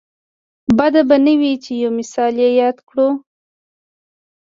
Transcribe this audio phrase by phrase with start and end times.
[0.77, 3.09] بده به نه وي چې یو مثال یې یاد کړو.